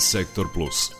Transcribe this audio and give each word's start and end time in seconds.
Sektor 0.00 0.48
Plus. 0.52 0.92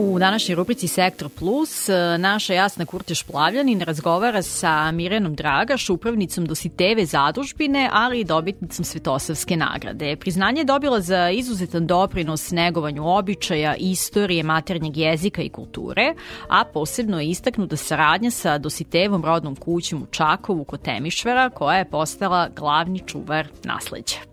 U 0.00 0.18
današnjoj 0.18 0.56
rubrici 0.56 0.88
Sektor 0.88 1.28
Plus 1.28 1.88
naša 2.18 2.54
Jasna 2.54 2.84
Kurteš 2.84 3.22
Plavljanin 3.22 3.80
razgovara 3.80 4.42
sa 4.42 4.90
Mirenom 4.92 5.34
Dragaš, 5.34 5.90
upravnicom 5.90 6.46
Dositeve 6.46 7.06
zadužbine, 7.06 7.90
ali 7.92 8.20
i 8.20 8.24
dobitnicom 8.24 8.84
Svetosavske 8.84 9.56
nagrade. 9.56 10.16
Priznanje 10.16 10.60
je 10.60 10.64
dobila 10.64 11.00
za 11.00 11.30
izuzetan 11.30 11.86
doprinos 11.86 12.50
negovanju 12.50 13.16
običaja, 13.16 13.74
istorije, 13.78 14.42
maternjeg 14.42 14.96
jezika 14.96 15.42
i 15.42 15.48
kulture, 15.48 16.14
a 16.48 16.64
posebno 16.64 17.20
je 17.20 17.28
istaknuta 17.28 17.76
saradnja 17.76 18.30
sa 18.30 18.58
Dositevom 18.58 19.24
rodnom 19.24 19.56
kućom 19.56 20.02
u 20.02 20.06
Čakovu 20.06 20.64
kod 20.64 20.82
Temišvera, 20.82 21.50
koja 21.50 21.78
je 21.78 21.90
postala 21.90 22.48
glavni 22.56 23.02
čuvar 23.06 23.46
nasleđa. 23.64 24.27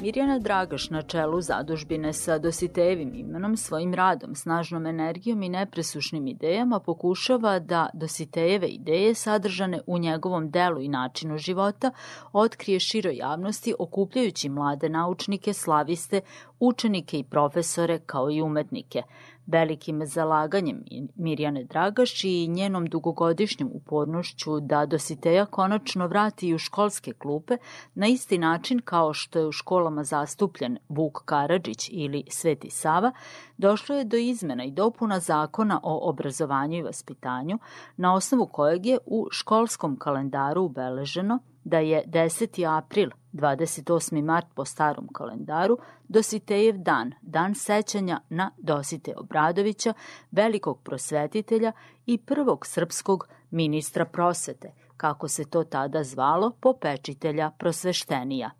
Mirjana 0.00 0.38
Dragaš 0.38 0.90
na 0.90 1.02
čelu 1.02 1.40
zadužbine 1.40 2.12
sa 2.12 2.38
Dositejevim 2.38 3.14
imenom, 3.14 3.56
svojim 3.56 3.94
radom, 3.94 4.34
snažnom 4.34 4.86
energijom 4.86 5.42
i 5.42 5.48
nepresušnim 5.48 6.26
idejama 6.26 6.80
pokušava 6.80 7.58
da 7.58 7.88
Dositejeve 7.94 8.66
ideje 8.68 9.14
sadržane 9.14 9.80
u 9.86 9.98
njegovom 9.98 10.50
delu 10.50 10.80
i 10.80 10.88
načinu 10.88 11.38
života 11.38 11.90
otkrije 12.32 12.80
široj 12.80 13.16
javnosti 13.16 13.74
okupljajući 13.78 14.48
mlade 14.48 14.88
naučnike, 14.88 15.52
slaviste, 15.52 16.20
učenike 16.60 17.18
i 17.18 17.24
profesore 17.24 17.98
kao 17.98 18.30
i 18.30 18.42
umetnike– 18.42 19.02
Velikim 19.46 20.06
zalaganjem 20.06 20.84
Mirjane 21.14 21.64
Dragaš 21.64 22.24
i 22.24 22.48
njenom 22.48 22.86
dugogodišnjom 22.86 23.70
upornošću 23.72 24.60
da 24.60 24.86
Dositeja 24.86 25.46
konačno 25.46 26.06
vrati 26.06 26.54
u 26.54 26.58
školske 26.58 27.12
klupe 27.12 27.56
na 27.94 28.06
isti 28.06 28.38
način 28.38 28.80
kao 28.84 29.12
što 29.12 29.38
je 29.38 29.46
u 29.46 29.52
školama 29.52 30.04
zastupljen 30.04 30.78
Vuk 30.88 31.22
Karadžić 31.24 31.88
ili 31.92 32.24
Sveti 32.30 32.70
Sava, 32.70 33.12
došlo 33.56 33.96
je 33.96 34.04
do 34.04 34.16
izmena 34.16 34.64
i 34.64 34.70
dopuna 34.70 35.20
zakona 35.20 35.80
o 35.82 36.08
obrazovanju 36.08 36.78
i 36.78 36.82
vaspitanju, 36.82 37.58
na 37.96 38.14
osnovu 38.14 38.46
kojeg 38.46 38.86
je 38.86 38.98
u 39.06 39.26
školskom 39.30 39.96
kalendaru 39.96 40.62
ubeleženo 40.62 41.38
da 41.64 41.78
je 41.78 42.04
10. 42.06 42.78
april, 42.78 43.10
28. 43.36 44.22
mart 44.22 44.46
po 44.54 44.64
starom 44.64 45.08
kalendaru, 45.12 45.78
Dositejev 46.08 46.76
dan, 46.78 47.12
dan 47.22 47.54
sećanja 47.54 48.20
na 48.28 48.50
Dosite 48.58 49.14
Obradovića, 49.16 49.92
velikog 50.30 50.82
prosvetitelja 50.82 51.72
i 52.06 52.18
prvog 52.18 52.66
srpskog 52.66 53.28
ministra 53.50 54.04
prosvete, 54.04 54.72
kako 54.96 55.28
se 55.28 55.50
to 55.50 55.64
tada 55.64 56.02
zvalo, 56.02 56.50
popečitelja 56.60 57.50
prosveštenija. 57.58 58.50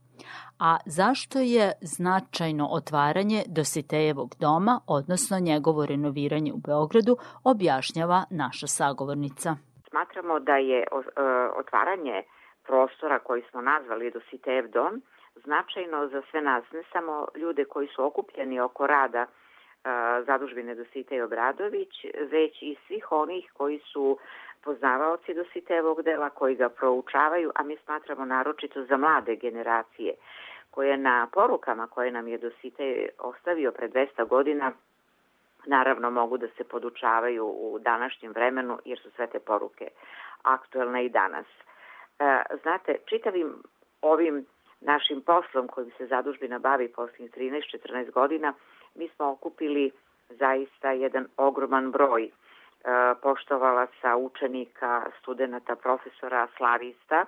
A 0.58 0.76
zašto 0.86 1.38
je 1.38 1.72
značajno 1.80 2.68
otvaranje 2.70 3.42
Dositejevog 3.46 4.34
doma, 4.40 4.80
odnosno 4.86 5.38
njegovo 5.38 5.86
renoviranje 5.86 6.52
u 6.52 6.56
Beogradu, 6.56 7.16
objašnjava 7.44 8.24
naša 8.30 8.66
sagovornica. 8.66 9.56
Smatramo 9.88 10.40
da 10.40 10.56
je 10.56 10.78
e, 10.78 10.86
otvaranje 11.60 12.22
prostora 12.66 13.18
koji 13.18 13.42
smo 13.50 13.60
nazvali 13.60 14.10
Dositejev 14.10 14.68
dom 14.68 15.02
značajno 15.44 16.08
za 16.08 16.22
sve 16.30 16.40
nas, 16.40 16.64
ne 16.72 16.82
samo 16.92 17.26
ljude 17.34 17.64
koji 17.64 17.88
su 17.88 18.04
okupljeni 18.04 18.60
oko 18.60 18.86
rada 18.86 19.26
zadužbine 20.26 20.74
Dositej 20.74 21.22
Obradović, 21.22 22.04
već 22.30 22.62
i 22.62 22.76
svih 22.86 23.12
onih 23.12 23.50
koji 23.52 23.78
su 23.78 24.18
poznavaoci 24.64 25.34
Dositejevog 25.34 26.02
dela, 26.02 26.30
koji 26.30 26.54
ga 26.54 26.68
proučavaju, 26.68 27.52
a 27.54 27.62
mi 27.62 27.76
smatramo 27.76 28.24
naročito 28.24 28.84
za 28.84 28.96
mlade 28.96 29.36
generacije, 29.36 30.14
koje 30.70 30.96
na 30.96 31.28
porukama 31.32 31.86
koje 31.86 32.10
nam 32.10 32.28
je 32.28 32.38
Dositej 32.38 33.08
ostavio 33.18 33.72
pre 33.72 33.88
200 33.88 34.28
godina 34.28 34.72
naravno 35.66 36.10
mogu 36.10 36.38
da 36.38 36.46
se 36.48 36.64
podučavaju 36.64 37.46
u 37.46 37.78
današnjem 37.78 38.32
vremenu 38.32 38.78
jer 38.84 38.98
su 38.98 39.10
sve 39.10 39.26
te 39.26 39.38
poruke 39.38 39.88
aktuelne 40.42 41.04
i 41.04 41.08
danas. 41.08 41.46
Znate, 42.62 42.96
čitavim 43.06 43.62
ovim 44.02 44.46
našim 44.80 45.20
poslom 45.22 45.68
kojim 45.68 45.90
se 45.98 46.06
zadužbina 46.06 46.58
bavi 46.58 46.92
posljednjih 46.92 47.30
13-14 47.36 48.10
godina, 48.10 48.54
mi 48.94 49.08
smo 49.08 49.30
okupili 49.30 49.90
zaista 50.28 50.90
jedan 50.90 51.26
ogroman 51.36 51.90
broj 51.90 52.30
poštovalaca, 53.22 54.16
učenika, 54.16 55.02
studenta, 55.20 55.76
profesora, 55.76 56.48
slavista, 56.56 57.24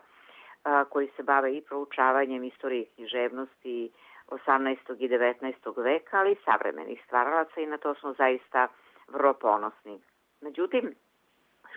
koji 0.89 1.09
se 1.17 1.23
bave 1.23 1.57
i 1.57 1.63
proučavanjem 1.63 2.45
istorije 2.45 2.85
književnosti 2.95 3.93
18. 4.29 4.77
i 4.99 5.09
19. 5.09 5.83
veka, 5.83 6.19
ali 6.19 6.33
i 6.33 6.37
savremenih 6.45 7.03
stvaralaca 7.05 7.61
i 7.61 7.67
na 7.67 7.79
to 7.79 7.95
smo 7.95 8.13
zaista 8.13 8.69
vrlo 9.09 9.35
ponosni. 9.35 10.01
Međutim, 10.41 10.95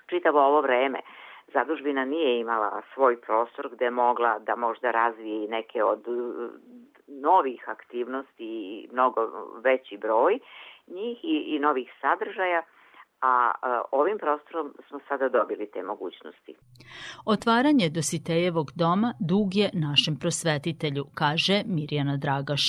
čitavo 0.07 0.39
ovo 0.39 0.61
vreme 0.61 0.99
zadužbina 1.53 2.05
nije 2.05 2.39
imala 2.39 2.81
svoj 2.93 3.21
prostor 3.21 3.69
gde 3.73 3.85
je 3.85 3.91
mogla 3.91 4.39
da 4.39 4.55
možda 4.55 4.91
razvije 4.91 5.45
i 5.45 5.47
neke 5.47 5.83
od 5.83 6.07
uh, 6.07 6.51
novih 7.07 7.69
aktivnosti 7.69 8.45
i 8.45 8.89
mnogo 8.91 9.21
veći 9.63 9.97
broj 9.97 10.39
njih 10.87 11.19
i, 11.23 11.55
i 11.55 11.59
novih 11.59 11.93
sadržaja, 12.01 12.61
a, 13.21 13.51
a 13.61 13.81
ovim 13.91 14.17
prostorom 14.17 14.73
smo 14.87 14.99
sada 15.07 15.29
dobili 15.29 15.71
te 15.73 15.83
mogućnosti. 15.83 16.55
Otvaranje 17.25 17.89
Dositejevog 17.89 18.67
doma 18.75 19.13
dug 19.19 19.55
je 19.55 19.69
našem 19.73 20.15
prosvetitelju, 20.19 21.03
kaže 21.15 21.61
Mirjana 21.65 22.17
Dragaš. 22.17 22.65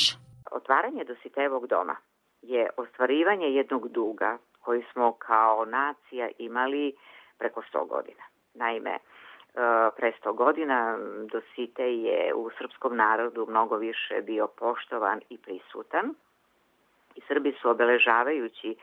Otvaranje 0.53 1.05
Dositejevog 1.05 1.67
doma 1.67 1.97
je 2.43 2.71
ostvarivanje 2.77 3.47
jednog 3.47 3.89
duga 3.89 4.39
koji 4.61 4.83
smo 4.93 5.13
kao 5.13 5.65
nacija 5.65 6.29
imali 6.39 6.95
preko 7.39 7.63
100 7.75 7.89
godina. 7.89 8.23
Naime, 8.55 8.91
e, 8.91 8.99
pre 9.97 10.13
100 10.25 10.33
godina 10.33 10.99
Dosite 11.33 11.95
je 11.97 12.35
u 12.35 12.51
srpskom 12.59 12.97
narodu 12.97 13.47
mnogo 13.49 13.77
više 13.77 14.23
bio 14.23 14.47
poštovan 14.47 15.21
i 15.31 15.39
prisutan 15.39 16.15
i 17.15 17.21
Srbi 17.29 17.53
su 17.63 17.71
obeležavajući 17.71 18.77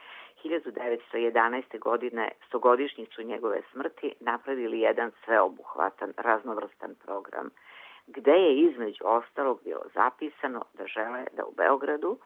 1911. 0.43 1.79
godine 1.79 2.31
stogodišnjicu 2.47 3.23
njegove 3.23 3.61
smrti 3.71 4.13
napravili 4.19 4.79
jedan 4.79 5.11
sveobuhvatan, 5.25 6.13
raznovrstan 6.17 6.95
program 7.05 7.49
gde 8.07 8.31
je 8.31 8.55
između 8.55 9.03
ostalog 9.05 9.59
bilo 9.63 9.81
zapisano 9.93 10.65
da 10.73 10.87
žele 10.87 11.23
da 11.37 11.45
u 11.45 11.53
Beogradu 11.57 12.17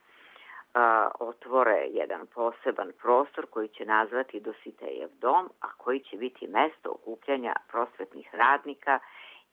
a, 0.73 1.11
otvore 1.19 1.87
jedan 1.91 2.27
poseban 2.27 2.91
prostor 3.01 3.45
koji 3.49 3.67
će 3.67 3.85
nazvati 3.85 4.39
Dositejev 4.39 5.09
dom, 5.21 5.49
a 5.61 5.67
koji 5.77 5.99
će 5.99 6.17
biti 6.17 6.47
mesto 6.47 6.89
okupljanja 6.89 7.53
prosvetnih 7.71 8.29
radnika 8.35 8.99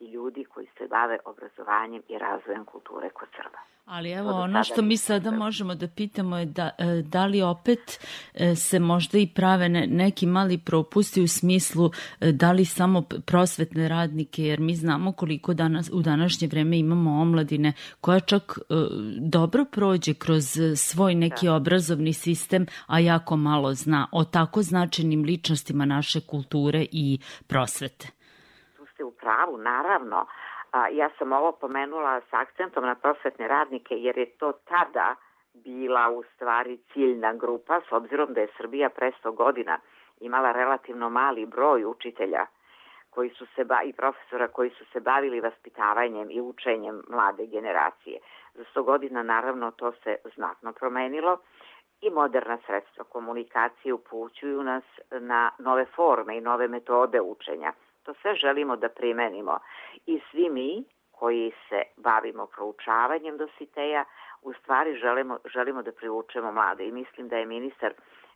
i 0.01 0.07
ljudi 0.11 0.45
koji 0.45 0.67
se 0.79 0.87
bave 0.91 1.19
obrazovanjem 1.25 2.03
i 2.09 2.19
razvojem 2.19 2.65
kulture 2.65 3.11
kod 3.11 3.29
Srba. 3.37 3.59
Ali 3.91 4.11
evo, 4.11 4.31
ono 4.31 4.65
što 4.65 4.83
mi 4.83 4.97
sada 4.97 5.31
možemo 5.31 5.75
da 5.75 5.89
pitamo 5.89 6.39
je 6.39 6.47
da, 6.47 6.71
e, 6.79 7.03
da 7.03 7.27
li 7.27 7.43
opet 7.43 8.07
e, 8.35 8.55
se 8.55 8.79
možda 8.79 9.19
i 9.19 9.27
prave 9.27 9.69
neki 9.69 10.27
mali 10.27 10.59
propusti 10.59 11.23
u 11.23 11.29
smislu 11.29 11.91
e, 12.21 12.33
da 12.33 12.53
li 12.53 12.65
samo 12.65 13.03
prosvetne 13.03 13.89
radnike, 13.89 14.45
jer 14.45 14.61
mi 14.61 14.75
znamo 14.75 15.13
koliko 15.13 15.55
danas, 15.55 15.91
u 15.93 16.03
današnje 16.03 16.49
vreme 16.49 16.79
imamo 16.79 17.21
omladine 17.21 17.73
koja 18.01 18.21
čak 18.21 18.59
dobro 19.19 19.65
prođe 19.65 20.15
kroz 20.15 20.45
svoj 20.77 21.15
neki 21.15 21.47
da. 21.47 21.55
obrazovni 21.55 22.13
sistem, 22.13 22.67
a 22.87 22.99
jako 22.99 23.37
malo 23.37 23.75
zna 23.75 24.09
o 24.13 24.25
tako 24.25 24.63
značajnim 24.63 25.23
ličnostima 25.23 25.85
naše 25.85 26.21
kulture 26.21 26.87
i 26.93 27.19
prosvete 27.47 28.20
pravu, 29.31 29.59
naravno. 29.59 30.27
A, 30.73 30.89
ja 30.89 31.11
sam 31.19 31.33
ovo 31.33 31.53
pomenula 31.53 32.21
sa 32.31 32.41
akcentom 32.41 32.85
na 32.85 32.95
prosvetne 32.95 33.49
radnike 33.49 33.95
jer 33.95 34.19
je 34.19 34.27
to 34.27 34.53
tada 34.53 35.15
bila 35.55 36.11
u 36.11 36.23
stvari 36.35 36.79
ciljna 36.93 37.33
grupa 37.35 37.81
s 37.89 37.93
obzirom 37.93 38.35
da 38.35 38.41
je 38.41 38.55
Srbija 38.57 38.89
pre 38.89 39.13
100 39.25 39.35
godina 39.35 39.79
imala 40.21 40.53
relativno 40.53 41.11
mali 41.11 41.47
broj 41.47 41.85
učitelja 41.85 42.47
koji 43.11 43.31
su 43.31 43.47
se 43.55 43.65
ba, 43.65 43.83
i 43.83 43.93
profesora 43.93 44.49
koji 44.49 44.71
su 44.71 44.85
se 44.93 45.01
bavili 45.01 45.41
vaspitavanjem 45.41 46.31
i 46.31 46.41
učenjem 46.41 47.03
mlade 47.09 47.47
generacije. 47.47 48.19
Za 48.55 48.65
100 48.75 48.83
godina 48.83 49.23
naravno 49.23 49.71
to 49.71 49.93
se 49.93 50.17
znatno 50.35 50.73
promenilo 50.73 51.39
i 52.01 52.11
moderna 52.11 52.59
sredstva 52.67 53.05
komunikacije 53.05 53.95
upućuju 53.95 54.63
nas 54.63 54.85
na 55.11 55.51
nove 55.59 55.85
forme 55.85 56.39
i 56.39 56.41
nove 56.41 56.69
metode 56.69 57.21
učenja– 57.21 57.73
To 58.03 58.15
sve 58.15 58.35
želimo 58.35 58.77
da 58.77 58.89
primenimo 58.89 59.59
i 60.07 60.21
svi 60.31 60.51
mi 60.51 60.85
koji 61.11 61.53
se 61.69 61.83
bavimo 61.97 62.47
proučavanjem 62.47 63.37
dositeja, 63.37 64.05
u 64.43 64.53
stvari 64.53 64.95
želimo, 64.95 65.39
želimo 65.45 65.83
da 65.83 65.93
privučemo 65.93 66.53
mlade 66.53 66.87
i 66.87 66.93
mislim 66.93 67.29
da 67.29 67.37
je 67.37 67.47
ministar 67.47 67.93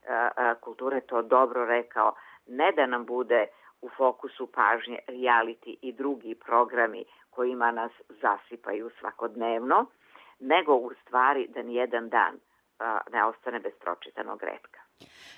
a, 0.09 0.29
a, 0.37 0.55
kulture 0.55 1.01
to 1.01 1.23
dobro 1.23 1.65
rekao, 1.65 2.15
ne 2.47 2.73
da 2.73 2.87
nam 2.87 3.05
bude 3.05 3.47
u 3.81 3.89
fokusu 3.89 4.47
pažnje 4.47 4.99
reality 5.09 5.77
i 5.83 5.93
drugi 5.93 6.35
programi 6.35 7.05
kojima 7.31 7.71
nas 7.71 7.93
zasipaju 8.09 8.91
svakodnevno, 9.01 9.87
nego 10.41 10.75
u 10.75 10.91
stvari 11.03 11.47
da 11.49 11.63
nijedan 11.63 12.09
dan 12.09 12.39
ne 13.13 13.25
ostane 13.25 13.61
bez 13.61 13.73
pročitanog 13.81 14.43
redka. 14.43 14.84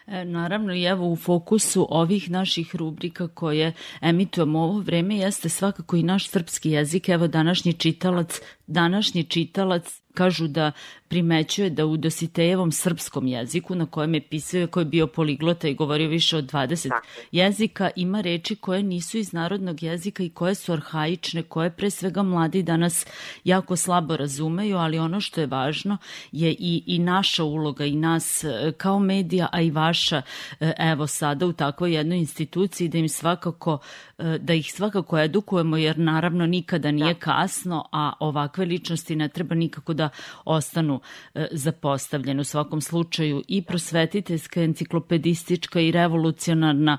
E, 0.06 0.24
naravno 0.24 0.74
i 0.74 0.82
evo 0.82 1.12
u 1.12 1.16
fokusu 1.16 1.86
ovih 1.90 2.30
naših 2.30 2.76
rubrika 2.76 3.28
koje 3.28 3.72
emitujemo 4.00 4.58
ovo 4.58 4.80
vreme 4.80 5.16
jeste 5.16 5.48
svakako 5.48 5.96
i 5.96 6.02
naš 6.02 6.28
srpski 6.28 6.70
jezik. 6.70 7.08
Evo 7.08 7.26
današnji 7.26 7.72
čitalac, 7.72 8.40
današnji 8.66 9.24
čitalac 9.24 10.00
kažu 10.16 10.46
da 10.48 10.72
primećuje 11.08 11.70
da 11.70 11.86
u 11.86 11.96
Dositejevom 11.96 12.72
srpskom 12.72 13.26
jeziku, 13.26 13.74
na 13.74 13.86
kojem 13.86 14.14
je 14.14 14.20
pisao, 14.20 14.66
koji 14.66 14.82
je 14.82 14.94
bio 14.94 15.06
poliglota 15.06 15.68
i 15.68 15.74
govorio 15.74 16.08
više 16.08 16.36
od 16.36 16.52
20 16.52 16.88
Tako. 16.88 17.06
jezika, 17.32 17.90
ima 17.96 18.20
reči 18.20 18.56
koje 18.56 18.82
nisu 18.82 19.18
iz 19.18 19.32
narodnog 19.32 19.82
jezika 19.82 20.22
i 20.22 20.30
koje 20.30 20.54
su 20.54 20.72
arhaične, 20.72 21.42
koje 21.42 21.70
pre 21.70 21.90
svega 21.90 22.22
mladi 22.22 22.62
danas 22.62 23.06
jako 23.44 23.76
slabo 23.76 24.16
razumeju, 24.16 24.76
ali 24.76 24.98
ono 24.98 25.20
što 25.20 25.40
je 25.40 25.46
važno 25.46 25.98
je 26.32 26.50
i, 26.58 26.82
i 26.86 26.98
naša 26.98 27.44
uloga 27.44 27.84
i 27.84 27.96
nas 27.96 28.44
e, 28.44 28.72
kao 28.76 28.98
medija, 28.98 29.45
a 29.52 29.60
i 29.60 29.70
vaša, 29.70 30.22
e, 30.60 30.72
evo 30.78 31.06
sada 31.06 31.46
u 31.46 31.52
takvoj 31.52 31.94
jednoj 31.94 32.18
instituciji 32.18 32.88
da 32.88 32.98
im 32.98 33.08
svakako, 33.08 33.78
e, 34.18 34.38
da 34.38 34.54
ih 34.54 34.72
svakako 34.72 35.18
edukujemo, 35.18 35.76
jer 35.76 35.98
naravno 35.98 36.46
nikada 36.46 36.90
nije 36.90 37.14
da. 37.14 37.20
kasno, 37.20 37.88
a 37.92 38.12
ovakve 38.20 38.64
ličnosti 38.64 39.16
ne 39.16 39.28
treba 39.28 39.54
nikako 39.54 39.94
da 39.94 40.08
ostanu 40.44 41.00
e, 41.34 41.46
zapostavljene. 41.52 42.40
U 42.40 42.44
svakom 42.44 42.80
slučaju 42.80 43.42
i 43.48 43.62
prosvetiteljska, 43.62 44.62
enciklopedistička 44.62 45.80
i 45.80 45.90
revolucionarna 45.90 46.98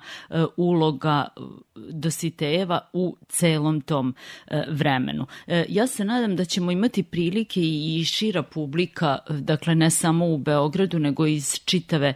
uloga 0.58 1.28
Dositejeva 1.76 2.80
u 2.94 3.18
celom 3.30 3.82
tom 3.82 4.16
vremenu. 4.68 5.26
Ja 5.68 5.88
se 5.88 6.06
nadam 6.06 6.36
da 6.36 6.46
ćemo 6.46 6.72
imati 6.72 7.04
prilike 7.04 7.62
i 7.62 8.04
šira 8.06 8.44
publika, 8.44 9.18
dakle 9.30 9.76
ne 9.76 9.90
samo 9.90 10.26
u 10.26 10.38
Beogradu, 10.38 11.00
nego 11.00 11.26
iz 11.26 11.60
čitave 11.66 12.14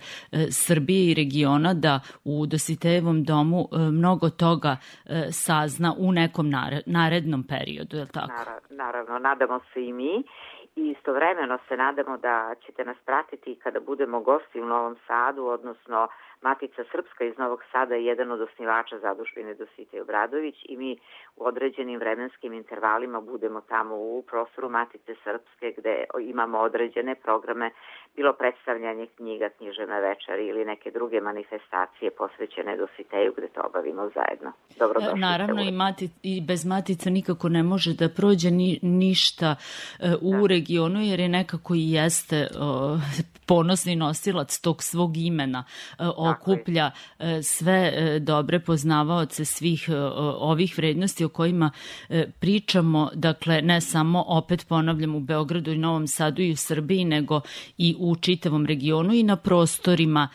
Srbije 0.51 1.12
i 1.12 1.13
regiona, 1.13 1.74
da 1.74 2.00
u 2.24 2.45
Dositejevom 2.45 3.24
domu 3.24 3.68
mnogo 3.92 4.30
toga 4.30 4.78
sazna 5.31 5.95
u 5.98 6.12
nekom 6.12 6.50
narednom 6.86 7.44
periodu, 7.44 7.98
je 7.98 8.01
li 8.04 8.10
tako? 8.13 8.33
Naravno, 8.69 9.19
nadamo 9.19 9.60
se 9.74 9.86
i 9.86 9.94
mi 9.94 10.24
i 10.75 10.89
istovremeno 10.98 11.57
se 11.68 11.78
nadamo 11.78 12.18
da 12.18 12.56
ćete 12.66 12.86
nas 12.86 12.98
pratiti 13.06 13.60
kada 13.63 13.80
budemo 13.80 14.22
gosti 14.22 14.62
u 14.62 14.66
Novom 14.66 14.95
Sadu, 15.07 15.45
odnosno 15.45 16.07
Matica 16.41 16.83
Srpska 16.91 17.23
iz 17.25 17.38
Novog 17.38 17.59
Sada 17.71 17.95
je 17.95 18.05
jedan 18.05 18.31
od 18.31 18.41
osnivača 18.41 18.99
zadužbine 18.99 19.53
Dosite 19.53 20.01
Obradović 20.01 20.55
i 20.69 20.77
mi 20.77 20.97
u 21.35 21.45
određenim 21.45 21.99
vremenskim 21.99 22.53
intervalima 22.53 23.21
budemo 23.21 23.61
tamo 23.61 23.95
u 23.95 24.23
prostoru 24.29 24.69
Matice 24.69 25.13
Srpske 25.23 25.73
gde 25.77 26.03
imamo 26.21 26.59
određene 26.59 27.15
programe, 27.15 27.71
bilo 28.15 28.33
predstavljanje 28.33 29.07
knjiga, 29.17 29.49
knjižene 29.57 30.01
večeri 30.01 30.47
ili 30.47 30.65
neke 30.65 30.91
druge 30.91 31.21
manifestacije 31.21 32.11
posvećene 32.11 32.77
Dositeju 32.77 33.33
gde 33.38 33.47
to 33.47 33.61
obavimo 33.69 34.09
zajedno. 34.15 34.51
Dobrodošli 34.79 35.19
Naravno 35.19 35.61
i, 35.61 35.71
mati, 35.71 36.09
i 36.23 36.41
bez 36.41 36.65
Matica 36.65 37.09
nikako 37.09 37.49
ne 37.49 37.63
može 37.63 37.93
da 37.93 38.09
prođe 38.09 38.51
ni, 38.51 38.79
ništa 38.81 39.55
e, 39.99 40.13
u 40.21 40.31
da. 40.31 40.47
regionu 40.47 41.01
jer 41.01 41.19
je 41.19 41.29
nekako 41.29 41.73
i 41.75 41.91
jeste 41.91 42.47
ponosni 43.51 43.95
nosilac 43.95 44.59
tog 44.59 44.83
svog 44.83 45.17
imena 45.17 45.63
e, 45.99 46.03
okuplja 46.31 46.92
e, 47.19 47.44
sve 47.44 47.94
e, 47.95 48.19
dobre 48.19 48.60
poznavaoce 48.60 49.45
svih 49.45 49.89
ovih 50.38 50.78
vrednosti 50.78 51.25
o 51.25 51.30
kojima 51.30 51.72
pričamo, 52.39 53.10
dakle 53.13 53.62
ne 53.62 53.81
samo 53.81 54.24
opet 54.28 54.68
ponavljam 54.68 55.16
u 55.16 55.19
Beogradu 55.19 55.72
i 55.72 55.78
Novom 55.78 56.07
Sadu 56.07 56.42
i 56.42 56.51
u 56.51 56.56
Srbiji, 56.56 57.06
nego 57.06 57.42
i 57.78 57.95
u 58.00 58.16
čitavom 58.16 58.66
regionu 58.66 59.13
i 59.13 59.24
na 59.24 59.36
prostorima 59.36 60.28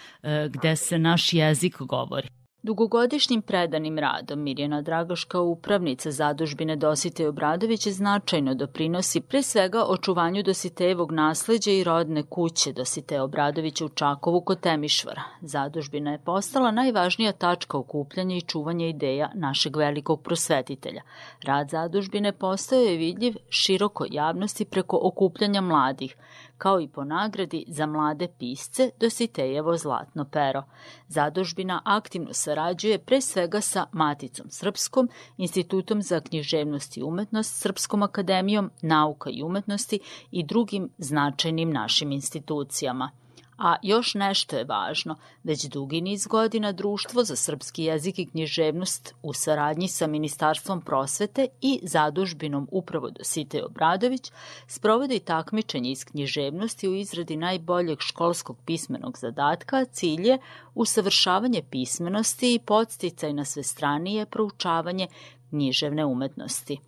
gde 0.48 0.76
se 0.76 0.98
naš 0.98 1.32
jezik 1.32 1.76
govori. 1.78 2.35
Dugogodišnjim 2.66 3.42
predanim 3.42 3.98
radom 3.98 4.42
Mirjana 4.42 4.82
Dragoš 4.82 5.24
kao 5.24 5.44
upravnica 5.44 6.10
zadužbine 6.10 6.76
Dosite 6.76 7.28
Obradović 7.28 7.88
značajno 7.88 8.54
doprinosi 8.54 9.20
pre 9.20 9.42
svega 9.42 9.84
očuvanju 9.88 10.42
Dositejevog 10.42 11.12
nasleđa 11.12 11.70
i 11.70 11.84
rodne 11.84 12.22
kuće 12.22 12.72
Dosite 12.72 13.20
Obradovića 13.20 13.84
u 13.84 13.88
Čakovu 13.88 14.40
kod 14.40 14.60
Temišvara. 14.60 15.22
Zadužbina 15.40 16.12
je 16.12 16.18
postala 16.18 16.70
najvažnija 16.70 17.32
tačka 17.32 17.78
okupljanja 17.78 18.36
i 18.36 18.40
čuvanja 18.40 18.86
ideja 18.86 19.30
našeg 19.34 19.76
velikog 19.76 20.22
prosvetitelja. 20.22 21.02
Rad 21.42 21.70
zadužbine 21.70 22.32
postao 22.32 22.78
je 22.78 22.96
vidljiv 22.96 23.34
široko 23.48 24.06
javnosti 24.10 24.64
preko 24.64 24.98
okupljanja 25.02 25.60
mladih, 25.60 26.16
kao 26.58 26.80
i 26.80 26.88
po 26.88 27.04
nagradi 27.04 27.64
za 27.68 27.86
mlade 27.86 28.28
pisce 28.38 28.90
Dositejevo 29.00 29.76
zlatno 29.76 30.24
pero. 30.24 30.62
Zadužbina 31.08 31.82
aktivno 31.84 32.32
sarađuje 32.56 32.98
pre 32.98 33.20
svega 33.20 33.60
sa 33.60 33.86
Maticom 33.92 34.46
Srpskom, 34.50 35.08
Institutom 35.36 36.02
za 36.02 36.20
književnost 36.20 36.96
i 36.96 37.02
umetnost, 37.02 37.60
Srpskom 37.60 38.02
akademijom 38.02 38.70
nauka 38.82 39.30
i 39.30 39.42
umetnosti 39.42 39.98
i 40.30 40.44
drugim 40.44 40.88
značajnim 40.98 41.70
našim 41.70 42.12
institucijama. 42.12 43.10
A 43.58 43.76
još 43.82 44.14
nešto 44.14 44.56
je 44.56 44.64
važno, 44.64 45.16
već 45.44 45.64
dugi 45.64 46.00
niz 46.00 46.26
godina 46.26 46.72
Društvo 46.72 47.24
za 47.24 47.36
srpski 47.36 47.84
jezik 47.84 48.18
i 48.18 48.26
književnost 48.26 49.14
u 49.22 49.32
saradnji 49.32 49.88
sa 49.88 50.06
Ministarstvom 50.06 50.80
prosvete 50.80 51.46
i 51.60 51.80
zadužbinom 51.82 52.68
upravo 52.70 53.10
Dosite 53.10 53.64
Obradović 53.64 54.32
sprovodi 54.66 55.18
takmičenje 55.18 55.90
iz 55.90 56.04
književnosti 56.04 56.88
u 56.88 56.94
izradi 56.94 57.36
najboljeg 57.36 58.00
školskog 58.00 58.56
pismenog 58.64 59.18
zadatka, 59.18 59.84
cilj 59.84 60.28
je 60.28 60.38
usavršavanje 60.74 61.62
pismenosti 61.70 62.54
i 62.54 62.58
podsticaj 62.58 63.32
na 63.32 63.44
svestranije 63.44 64.26
proučavanje 64.26 65.06
književne 65.50 66.04
umetnosti. 66.04 66.78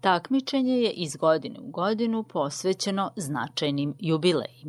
Takmičenje 0.00 0.74
je 0.74 0.90
iz 0.90 1.16
godine 1.16 1.60
u 1.60 1.70
godinu 1.70 2.22
posvećeno 2.22 3.10
značajnim 3.16 3.94
jubilejima. 3.98 4.54